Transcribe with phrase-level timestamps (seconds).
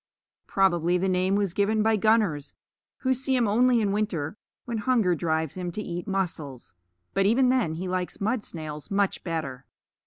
[0.47, 2.55] Probably the name was given by gunners,
[3.01, 4.35] who see him only in winter
[4.65, 6.73] when hunger drives him to eat mussels
[7.13, 9.63] but even then he likes mud snails much better.